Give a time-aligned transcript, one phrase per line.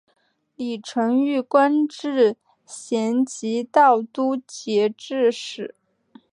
[0.55, 5.75] 李澄玉官至咸吉道都节制使。